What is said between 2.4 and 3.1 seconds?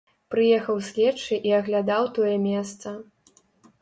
месца.